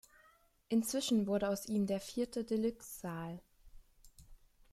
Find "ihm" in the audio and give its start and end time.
1.67-1.85